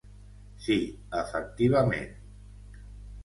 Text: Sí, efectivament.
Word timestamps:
Sí, 0.67 0.77
efectivament. 1.19 2.09